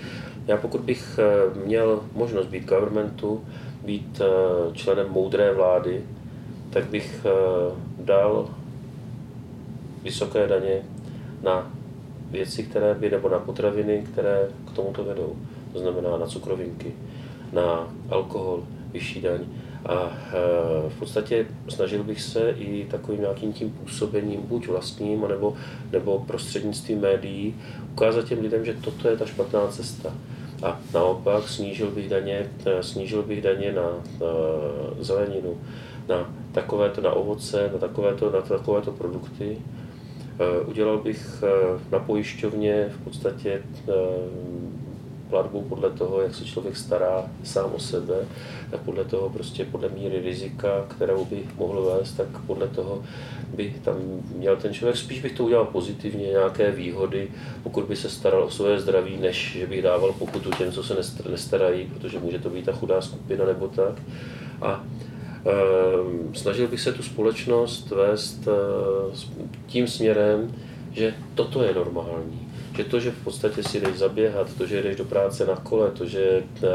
já 0.47 0.57
pokud 0.57 0.81
bych 0.81 1.19
eh, 1.19 1.59
měl 1.65 2.01
možnost 2.13 2.47
být 2.47 2.65
governmentu, 2.65 3.45
být 3.85 4.21
eh, 4.21 4.25
členem 4.73 5.09
moudré 5.09 5.53
vlády, 5.53 6.03
tak 6.69 6.85
bych 6.85 7.25
dal 7.99 8.49
vysoké 10.07 10.47
daně 10.47 10.81
na 11.43 11.71
věci, 12.31 12.63
které 12.63 12.93
by, 12.93 13.09
nebo 13.09 13.29
na 13.29 13.39
potraviny, 13.39 14.03
které 14.11 14.47
k 14.67 14.75
tomuto 14.75 15.03
vedou. 15.03 15.35
To 15.73 15.79
znamená 15.79 16.17
na 16.17 16.25
cukrovinky, 16.25 16.91
na 17.53 17.93
alkohol, 18.09 18.63
vyšší 18.91 19.21
daň. 19.21 19.39
A 19.85 19.93
e, 19.93 20.89
v 20.89 20.99
podstatě 20.99 21.45
snažil 21.67 22.03
bych 22.03 22.21
se 22.21 22.49
i 22.49 22.85
takovým 22.91 23.21
nějakým 23.21 23.53
tím 23.53 23.69
působením, 23.69 24.41
buď 24.41 24.67
vlastním, 24.67 25.27
nebo, 25.27 25.53
nebo 25.91 26.23
prostřednictvím 26.27 26.99
médií, 26.99 27.55
ukázat 27.91 28.25
těm 28.25 28.41
lidem, 28.41 28.65
že 28.65 28.73
toto 28.73 29.07
je 29.07 29.17
ta 29.17 29.25
špatná 29.25 29.67
cesta. 29.67 30.13
A 30.63 30.79
naopak 30.93 31.49
snížil 31.49 31.91
bych 31.91 32.09
daně, 32.09 32.49
e, 32.65 32.83
snížil 32.83 33.23
bych 33.23 33.41
daně 33.41 33.71
na, 33.71 33.81
na 33.81 34.31
zeleninu, 34.99 35.57
na 36.07 36.33
takovéto, 36.51 37.01
na 37.01 37.11
ovoce, 37.11 37.69
na 37.73 37.79
takovéto, 37.79 38.31
na 38.31 38.41
takovéto 38.41 38.91
produkty, 38.91 39.57
udělal 40.65 40.97
bych 40.97 41.43
eh, 41.43 41.79
na 41.91 41.99
pojišťovně 41.99 42.89
v 42.89 43.03
podstatě 43.03 43.61
eh, 43.89 43.93
platbu 45.29 45.61
podle 45.61 45.89
toho, 45.89 46.21
jak 46.21 46.35
se 46.35 46.45
člověk 46.45 46.77
stará 46.77 47.25
sám 47.43 47.73
o 47.73 47.79
sebe, 47.79 48.15
tak 48.71 48.79
podle 48.79 49.05
toho 49.05 49.29
prostě 49.29 49.65
podle 49.65 49.89
míry 49.89 50.19
rizika, 50.19 50.85
kterou 50.87 51.25
by 51.25 51.43
mohl 51.57 51.81
vést, 51.81 52.11
tak 52.11 52.27
podle 52.47 52.67
toho 52.67 53.03
by 53.55 53.75
tam 53.83 53.95
měl 54.35 54.55
ten 54.55 54.73
člověk, 54.73 54.97
spíš 54.97 55.21
bych 55.21 55.31
to 55.31 55.45
udělal 55.45 55.65
pozitivně, 55.65 56.27
nějaké 56.27 56.71
výhody, 56.71 57.27
pokud 57.63 57.85
by 57.85 57.95
se 57.95 58.09
staral 58.09 58.43
o 58.43 58.51
své 58.51 58.79
zdraví, 58.79 59.17
než 59.17 59.57
že 59.59 59.67
bych 59.67 59.81
dával 59.81 60.13
pokutu 60.13 60.51
těm, 60.51 60.71
co 60.71 60.83
se 60.83 60.97
nestarají, 61.29 61.85
protože 61.85 62.19
může 62.19 62.39
to 62.39 62.49
být 62.49 62.65
ta 62.65 62.71
chudá 62.71 63.01
skupina 63.01 63.45
nebo 63.45 63.67
tak. 63.67 64.01
A 64.61 64.83
snažil 66.33 66.67
bych 66.67 66.81
se 66.81 66.93
tu 66.93 67.03
společnost 67.03 67.89
vést 67.89 68.47
eh, 68.47 69.15
tím 69.67 69.87
směrem, 69.87 70.55
že 70.91 71.13
toto 71.35 71.63
je 71.63 71.73
normální. 71.73 72.47
Že 72.77 72.83
to, 72.83 72.99
že 72.99 73.11
v 73.11 73.23
podstatě 73.23 73.63
si 73.63 73.79
jdeš 73.79 73.97
zaběhat, 73.97 74.53
to, 74.57 74.65
že 74.65 74.83
jdeš 74.83 74.95
do 74.95 75.05
práce 75.05 75.45
na 75.45 75.55
kole, 75.55 75.91
to, 75.91 76.05
že 76.05 76.43
eh, 76.63 76.67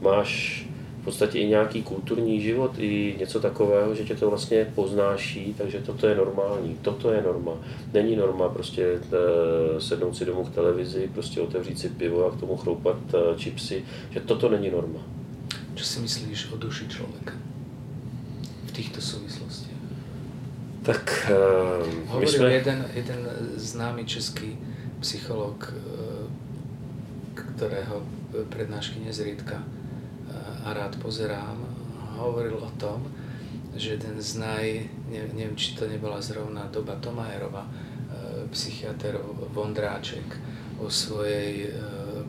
máš 0.00 0.62
v 1.00 1.04
podstatě 1.04 1.38
i 1.38 1.46
nějaký 1.46 1.82
kulturní 1.82 2.40
život, 2.40 2.72
i 2.78 3.14
něco 3.18 3.40
takového, 3.40 3.94
že 3.94 4.04
tě 4.04 4.14
to 4.14 4.28
vlastně 4.28 4.72
poznáší, 4.74 5.54
takže 5.58 5.78
toto 5.86 6.06
je 6.06 6.14
normální, 6.14 6.78
toto 6.82 7.12
je 7.12 7.22
norma. 7.22 7.52
Není 7.92 8.16
norma 8.16 8.48
prostě 8.48 8.82
eh, 8.82 9.80
sednout 9.80 10.16
si 10.16 10.24
domů 10.24 10.44
k 10.44 10.54
televizi, 10.54 11.10
prostě 11.14 11.40
otevřít 11.40 11.78
si 11.78 11.88
pivo 11.88 12.26
a 12.26 12.30
k 12.30 12.40
tomu 12.40 12.56
chroupat 12.56 12.96
čipsy, 13.36 13.84
že 14.10 14.20
toto 14.20 14.48
není 14.48 14.70
norma. 14.70 15.15
Čo 15.76 15.84
si 15.84 16.00
myslíš 16.00 16.52
o 16.52 16.56
duši 16.56 16.88
člověka 16.88 17.32
v 18.66 18.70
těchto 18.72 19.00
souvislostech? 19.00 19.76
Tak 20.82 21.30
uh, 21.30 22.08
Hovoril 22.08 22.28
jsme... 22.28 22.52
jeden, 22.52 22.86
jeden 22.94 23.30
známý 23.54 24.06
český 24.06 24.58
psycholog, 25.00 25.72
uh, 25.72 26.30
kterého 27.34 28.02
prednášky 28.48 29.00
nezriedka 29.04 29.62
a 30.64 30.72
rád 30.72 30.96
pozerám, 30.96 31.66
hovoril 32.16 32.56
o 32.56 32.70
tom, 32.80 33.06
že 33.74 33.90
jeden 33.90 34.22
z 34.22 34.36
naj, 34.36 34.88
ne, 35.08 35.20
neviem, 35.32 35.56
či 35.56 35.76
to 35.76 35.88
nebola 35.88 36.20
zrovna 36.20 36.68
doba 36.72 36.96
Tomajerova, 36.96 37.68
psychiatr 38.50 39.20
Vondráček 39.52 40.26
o 40.78 40.90
svojej 40.90 41.70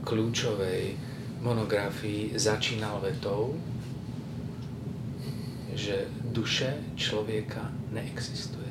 kľúčovej 0.04 0.96
monografii 1.42 2.32
začínal 2.36 3.00
vetou, 3.02 3.56
že 5.74 6.06
duše 6.22 6.74
člověka 6.96 7.72
neexistuje. 7.92 8.68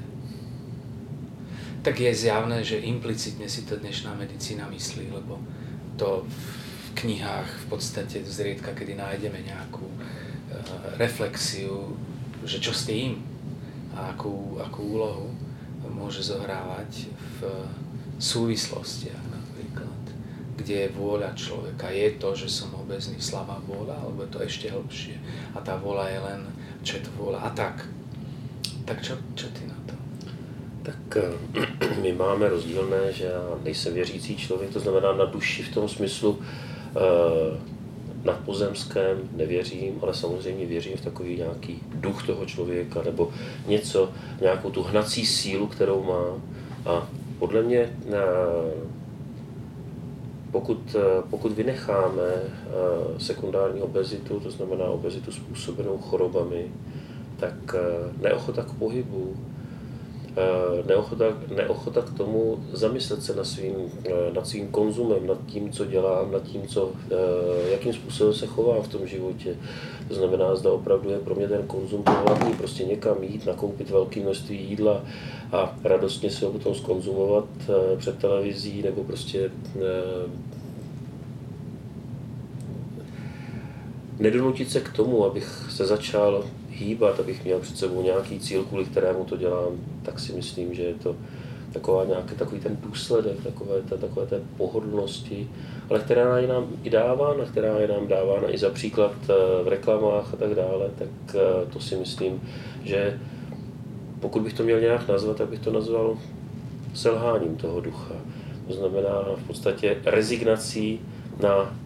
Tak 1.82 2.00
je 2.00 2.14
zjavné, 2.14 2.64
že 2.64 2.76
implicitně 2.76 3.48
si 3.48 3.62
to 3.62 3.76
dnešná 3.76 4.14
medicína 4.14 4.68
myslí, 4.70 5.06
lebo 5.10 5.38
to 5.96 6.26
v 6.28 6.90
knihách 6.94 7.46
v 7.46 7.66
podstate 7.68 8.24
zriedka, 8.24 8.74
kedy 8.74 8.94
nájdeme 8.94 9.38
nejakú 9.46 9.86
uh, 9.86 9.98
reflexiu, 10.98 11.94
že 12.44 12.58
čo 12.58 12.74
s 12.74 12.86
tým 12.90 13.22
a 13.94 14.12
akú 14.12 14.82
úlohu 14.82 15.30
môže 15.86 16.20
zohrávať 16.22 17.08
v 17.38 17.40
súvislostiach 18.18 19.25
napríklad, 19.25 19.25
kde 20.66 20.90
je 20.90 20.94
vôľa 20.98 21.30
človeka. 21.38 21.94
Je 21.94 22.18
to, 22.18 22.34
že 22.34 22.50
som 22.50 22.74
obezný, 22.74 23.22
slabá 23.22 23.62
vôľa, 23.70 24.02
alebo 24.02 24.26
je 24.26 24.34
to 24.34 24.42
ešte 24.42 24.66
hlbšie. 24.66 25.14
A 25.54 25.62
tá 25.62 25.78
vôľa 25.78 26.10
je 26.10 26.18
len 26.18 26.40
to 26.82 27.10
vôľa 27.14 27.38
a 27.46 27.50
tak. 27.54 27.86
Tak 28.82 28.98
čo, 28.98 29.14
čo 29.38 29.46
ty 29.54 29.62
na 29.70 29.78
to? 29.86 29.94
Tak 30.82 31.02
eh, 31.22 31.30
my 32.02 32.10
máme 32.18 32.50
rozdílné, 32.50 33.14
že 33.14 33.24
já 33.24 33.42
nejsem 33.62 33.94
věřící 33.94 34.36
člověk, 34.36 34.70
to 34.70 34.80
znamená 34.80 35.12
na 35.12 35.24
duši 35.24 35.62
v 35.62 35.74
tom 35.74 35.88
smyslu 35.88 36.38
eh, 36.42 37.58
na 38.24 38.32
pozemském 38.32 39.30
nevěřím, 39.38 39.98
ale 40.02 40.14
samozřejmě 40.14 40.66
věřím 40.66 40.96
v 40.96 41.06
takový 41.14 41.36
nějaký 41.36 41.82
duch 41.94 42.26
toho 42.26 42.46
člověka 42.46 43.02
nebo 43.02 43.30
něco, 43.66 44.10
nějakou 44.40 44.70
tu 44.70 44.82
hnací 44.82 45.26
sílu, 45.26 45.66
kterou 45.66 46.02
má. 46.02 46.42
A 46.90 47.08
podle 47.38 47.62
mě 47.62 47.78
eh, 47.78 48.95
pokud, 50.56 50.96
pokud 51.30 51.52
vynecháme 51.52 52.32
sekundární 53.18 53.82
obezitu, 53.82 54.40
to 54.40 54.50
znamená 54.50 54.84
obezitu 54.84 55.32
způsobenou 55.32 55.98
chorobami, 55.98 56.72
tak 57.36 57.74
neochota 58.22 58.62
k 58.62 58.72
pohybu, 58.72 59.36
neochota, 60.86 61.24
neochota 61.56 62.02
k 62.02 62.16
tomu 62.16 62.58
zamyslet 62.72 63.22
se 63.22 63.34
nad 63.34 63.44
svým, 63.44 63.74
nad 64.34 64.46
svým 64.46 64.68
konzumem, 64.68 65.26
nad 65.26 65.38
tím, 65.46 65.72
co 65.72 65.84
dělám, 65.84 66.32
nad 66.32 66.42
tím, 66.42 66.66
co, 66.68 66.90
jakým 67.70 67.92
způsobem 67.92 68.34
se 68.34 68.46
chovám 68.46 68.82
v 68.82 68.88
tom 68.88 69.06
životě. 69.06 69.56
To 70.08 70.14
znamená, 70.14 70.56
zda 70.56 70.72
opravdu 70.72 71.10
je 71.10 71.18
pro 71.18 71.34
mě 71.34 71.48
ten 71.48 71.66
konzum 71.66 72.02
hlavní, 72.06 72.54
prostě 72.54 72.84
někam 72.84 73.22
jít, 73.22 73.46
nakoupit 73.46 73.90
velké 73.90 74.20
množství 74.20 74.56
jídla 74.68 75.02
a 75.52 75.76
radostně 75.84 76.30
si 76.30 76.44
ho 76.44 76.52
potom 76.52 76.74
skonzumovat 76.74 77.44
před 77.96 78.18
televizí 78.18 78.82
nebo 78.82 79.04
prostě 79.04 79.50
nedonutit 84.18 84.70
se 84.70 84.80
k 84.80 84.92
tomu, 84.92 85.24
abych 85.24 85.66
se 85.70 85.86
začal 85.86 86.44
hýbat, 86.70 87.20
abych 87.20 87.44
měl 87.44 87.60
před 87.60 87.78
sebou 87.78 88.02
nějaký 88.02 88.40
cíl, 88.40 88.64
kvůli 88.64 88.84
kterému 88.84 89.24
to 89.24 89.36
dělám, 89.36 89.72
tak 90.02 90.18
si 90.18 90.32
myslím, 90.32 90.74
že 90.74 90.82
je 90.82 90.94
to 90.94 91.16
taková 91.72 92.04
nějaký, 92.04 92.34
takový 92.34 92.60
ten 92.60 92.76
důsledek 92.80 93.42
takové, 93.42 93.82
té, 93.82 93.96
takové 93.96 94.26
té 94.26 94.40
pohodlnosti, 94.56 95.48
ale 95.90 96.00
která 96.00 96.38
je 96.38 96.48
nám 96.48 96.66
i 96.84 96.90
dávána, 96.90 97.44
která 97.44 97.78
je 97.78 97.88
nám 97.88 98.06
dávána 98.08 98.54
i 98.54 98.58
za 98.58 98.70
příklad 98.70 99.12
eh, 99.28 99.64
v 99.64 99.68
reklamách 99.68 100.34
a 100.34 100.36
tak 100.36 100.54
dále, 100.54 100.90
tak 100.98 101.08
eh, 101.34 101.72
to 101.72 101.80
si 101.80 101.96
myslím, 101.96 102.40
že 102.84 103.20
pokud 104.20 104.42
bych 104.42 104.52
to 104.52 104.62
měl 104.62 104.80
nějak 104.80 105.08
nazvat, 105.08 105.36
tak 105.36 105.48
bych 105.48 105.60
to 105.60 105.72
nazval 105.72 106.18
selháním 106.94 107.56
toho 107.56 107.80
ducha. 107.80 108.14
To 108.68 108.74
znamená 108.74 109.22
v 109.36 109.46
podstatě 109.46 109.96
rezignací 110.04 111.00
na 111.40 111.76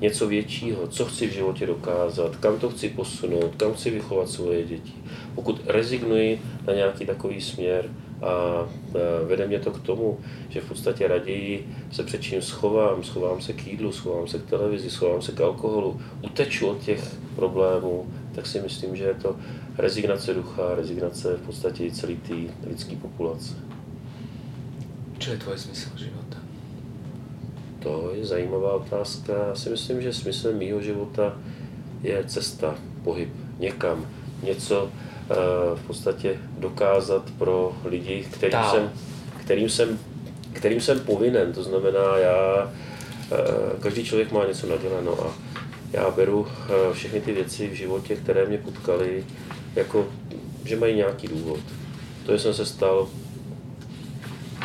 něco 0.00 0.28
většího, 0.28 0.86
co 0.86 1.04
chci 1.04 1.26
v 1.26 1.32
životě 1.32 1.66
dokázat, 1.66 2.36
kam 2.36 2.58
to 2.58 2.70
chci 2.70 2.88
posunout, 2.88 3.54
kam 3.56 3.74
chci 3.74 3.90
vychovat 3.90 4.28
svoje 4.28 4.64
děti. 4.64 4.92
Pokud 5.34 5.60
rezignuji 5.66 6.42
na 6.66 6.74
nějaký 6.74 7.06
takový 7.06 7.40
směr 7.40 7.90
a 8.22 8.68
vede 9.26 9.46
mě 9.46 9.58
to 9.58 9.70
k 9.70 9.82
tomu, 9.82 10.18
že 10.48 10.60
v 10.60 10.68
podstatě 10.68 11.08
raději 11.08 11.68
se 11.92 12.02
před 12.02 12.22
čím 12.22 12.42
schovám, 12.42 13.04
schovám 13.04 13.40
se 13.40 13.52
k 13.52 13.66
jídlu, 13.66 13.92
schovám 13.92 14.28
se 14.28 14.38
k 14.38 14.46
televizi, 14.46 14.90
schovám 14.90 15.22
se 15.22 15.32
k 15.32 15.40
alkoholu, 15.40 16.00
uteču 16.24 16.66
od 16.66 16.78
těch 16.78 17.14
problémů, 17.36 18.06
tak 18.34 18.46
si 18.46 18.60
myslím, 18.60 18.96
že 18.96 19.04
je 19.04 19.14
to 19.14 19.36
rezignace 19.78 20.34
ducha, 20.34 20.74
rezignace 20.74 21.36
v 21.36 21.46
podstatě 21.46 21.84
i 21.84 21.92
celé 21.92 22.14
té 22.14 22.34
lidské 22.66 22.96
populace. 22.96 23.54
Co 25.18 25.30
je 25.30 25.36
tvoj 25.36 25.58
smysl 25.58 25.88
života? 25.96 26.37
To 27.78 28.10
je 28.14 28.26
zajímavá 28.26 28.72
otázka. 28.72 29.32
Já 29.48 29.54
si 29.54 29.70
myslím, 29.70 30.02
že 30.02 30.12
smyslem 30.12 30.58
mýho 30.58 30.80
života 30.80 31.36
je 32.02 32.24
cesta, 32.26 32.74
pohyb 33.04 33.28
někam, 33.58 34.06
něco 34.42 34.90
eh, 35.30 35.34
v 35.74 35.86
podstatě 35.86 36.38
dokázat 36.58 37.30
pro 37.38 37.76
lidi, 37.84 38.26
kterým 38.30 38.60
jsem, 38.70 38.92
kterým 39.40 39.68
jsem, 39.68 39.98
kterým 40.52 40.80
jsem 40.80 41.00
povinen. 41.00 41.52
To 41.52 41.62
znamená, 41.62 42.18
já, 42.18 42.72
eh, 43.32 43.36
každý 43.80 44.04
člověk 44.04 44.32
má 44.32 44.46
něco 44.46 44.66
naděleno 44.66 45.26
a 45.26 45.32
já 45.92 46.10
beru 46.10 46.46
eh, 46.48 46.94
všechny 46.94 47.20
ty 47.20 47.32
věci 47.32 47.68
v 47.68 47.72
životě, 47.72 48.16
které 48.16 48.46
mě 48.46 48.58
potkaly, 48.58 49.24
jako, 49.76 50.06
že 50.64 50.76
mají 50.76 50.96
nějaký 50.96 51.28
důvod. 51.28 51.60
To, 52.26 52.32
že 52.32 52.38
jsem 52.38 52.54
se 52.54 52.66
stal 52.66 53.08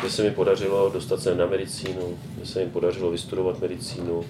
že 0.04 0.10
se 0.10 0.22
mi 0.22 0.30
podařilo 0.30 0.90
dostat 0.90 1.22
se 1.22 1.34
na 1.34 1.46
medicínu, 1.46 2.18
že 2.40 2.46
se 2.46 2.64
mi 2.64 2.70
podařilo 2.70 3.10
vystudovat 3.10 3.60
medicínu 3.60 4.24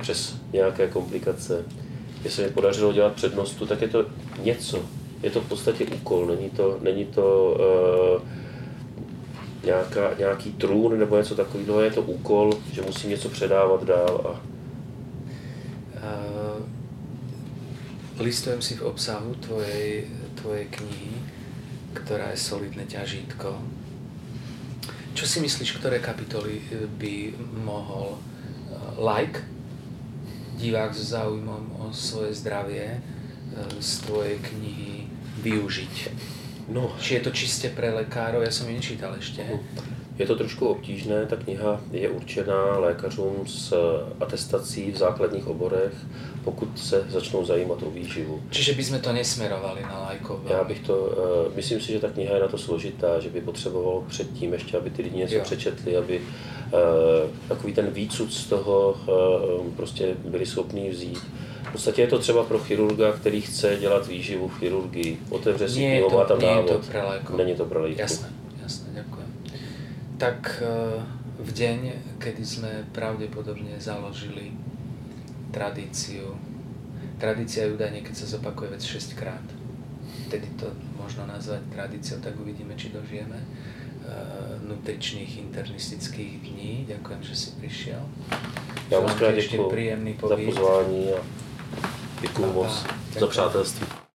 přes 0.00 0.36
nějaké 0.52 0.88
komplikace, 0.88 1.64
že 2.22 2.30
se 2.30 2.42
mi 2.42 2.48
podařilo 2.48 2.92
dělat 2.92 3.12
přednostu, 3.12 3.66
tak 3.66 3.82
je 3.82 3.88
to 3.88 4.06
něco. 4.42 4.84
Je 5.22 5.30
to 5.30 5.40
v 5.40 5.48
podstatě 5.48 5.86
úkol, 5.86 6.26
není 6.26 6.50
to, 6.50 6.78
není 6.82 7.04
to 7.04 7.56
uh, 8.20 8.28
nějaká, 9.64 10.14
nějaký 10.18 10.52
trůn 10.52 10.98
nebo 10.98 11.16
něco 11.16 11.34
takového, 11.34 11.80
je 11.80 11.90
to 11.90 12.02
úkol, 12.02 12.52
že 12.72 12.82
musím 12.82 13.10
něco 13.10 13.28
předávat 13.28 13.84
dál. 13.84 14.20
A... 14.24 14.40
Uh, 15.98 16.62
listujem 18.18 18.62
si 18.62 18.74
v 18.74 18.82
obsahu 18.82 19.34
tvojej, 19.34 20.06
tvojej 20.34 20.64
knihy, 20.64 21.10
která 21.92 22.30
je 22.30 22.36
solidné 22.36 22.84
ťažítko 22.84 23.58
Čo 25.18 25.26
si 25.26 25.42
myslíš, 25.42 25.82
ktoré 25.82 25.98
kapitoly 25.98 26.62
eh, 26.70 26.86
by 26.86 27.34
mohol 27.66 28.14
eh, 28.14 28.22
like, 29.02 29.42
divák 30.54 30.94
s 30.94 31.10
záujmom 31.10 31.82
o 31.82 31.90
svoje 31.90 32.38
zdravie 32.38 32.86
eh, 32.86 33.02
z 33.82 33.90
tvojej 34.06 34.38
knihy 34.38 35.10
využiť? 35.42 35.94
No. 36.70 36.94
Či 37.02 37.18
je 37.18 37.20
to 37.20 37.30
čistě 37.30 37.68
pre 37.74 37.90
lekárov? 37.90 38.42
Já 38.42 38.50
jsem 38.50 38.68
ji 38.68 38.74
nečítal 38.74 39.14
ještě. 39.16 39.42
Je 40.18 40.26
to 40.26 40.36
trošku 40.36 40.68
obtížné, 40.68 41.26
ta 41.26 41.36
kniha 41.36 41.80
je 41.90 42.08
určená 42.08 42.78
lékařům 42.78 43.46
s 43.46 43.74
atestací 44.20 44.90
v 44.92 44.96
základních 44.96 45.46
oborech, 45.46 45.92
pokud 46.44 46.78
se 46.78 47.04
začnou 47.08 47.44
zajímat 47.44 47.82
o 47.82 47.90
výživu. 47.90 48.42
Čiže 48.50 48.72
bychom 48.72 49.00
to 49.00 49.12
nesmerovali 49.12 49.82
na 49.82 49.98
lajkové? 49.98 50.52
Já 50.52 50.64
bych 50.64 50.80
to, 50.80 50.96
uh, 50.96 51.56
myslím 51.56 51.80
si, 51.80 51.92
že 51.92 52.00
ta 52.00 52.08
kniha 52.08 52.34
je 52.34 52.40
na 52.40 52.48
to 52.48 52.58
složitá, 52.58 53.20
že 53.20 53.28
by 53.28 53.40
potřebovalo 53.40 54.04
předtím 54.08 54.52
ještě, 54.52 54.76
aby 54.76 54.90
ty 54.90 55.02
lidi 55.02 55.16
něco 55.16 55.34
jo. 55.34 55.42
přečetli, 55.42 55.96
aby 55.96 56.20
uh, 56.20 56.80
takový 57.48 57.72
ten 57.72 57.86
výcud 57.86 58.32
z 58.32 58.46
toho 58.46 58.96
prostě 59.76 60.14
byli 60.24 60.46
schopní 60.46 60.90
vzít. 60.90 61.18
V 61.68 61.72
podstatě 61.72 62.02
je 62.02 62.08
to 62.08 62.18
třeba 62.18 62.44
pro 62.44 62.58
chirurga, 62.58 63.12
který 63.12 63.40
chce 63.40 63.76
dělat 63.80 64.06
výživu 64.06 64.48
v 64.48 64.58
chirurgii. 64.58 65.18
Otevře 65.30 65.68
si 65.68 65.74
knihu, 65.74 66.10
má 66.10 66.24
tam. 66.24 66.38
Není 66.38 66.62
to 66.68 66.80
pro 66.90 67.08
léko. 67.08 67.36
Není 67.36 67.54
to 67.54 67.64
pro 67.64 67.82
léko. 67.82 68.00
Jasné, 68.00 68.32
jasné, 68.62 68.88
děkuji. 68.94 69.22
Tak 70.18 70.62
v 71.38 71.52
deň, 71.52 71.92
kedy 72.18 72.46
jsme 72.46 72.84
pravděpodobně 72.92 73.74
založili 73.78 74.52
tradíciu. 75.50 76.34
Tradícia 77.18 77.66
je 77.66 77.74
údajne, 77.74 78.02
keď 78.02 78.14
sa 78.14 78.26
zopakuje 78.26 78.78
vec 78.78 78.82
6 78.82 79.14
krát. 79.18 79.42
Vtedy 80.26 80.46
to 80.58 80.70
možno 80.98 81.26
nazvať 81.26 81.66
tradíciou, 81.74 82.18
tak 82.22 82.34
uvidíme, 82.38 82.74
či 82.78 82.94
dožijeme 82.94 83.38
uh, 83.38 84.58
nutričných 84.66 85.38
internistických 85.50 86.32
dní. 86.42 86.86
Ďakujem, 86.86 87.20
že 87.22 87.34
si 87.34 87.50
prišiel. 87.58 88.02
Já 88.90 89.00
moc 89.00 89.12
krát 89.14 89.34
děkuji 89.34 90.18
za 90.28 90.36
pozvání 90.36 91.12
a 91.14 91.20
děkuji 92.20 92.52
moc 92.52 92.86
za 93.18 93.26
přátelství. 93.26 94.07